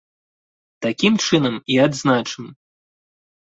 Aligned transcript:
Такім 0.85 1.13
чынам 1.25 1.55
і 1.75 1.77
адзначым! 1.85 2.49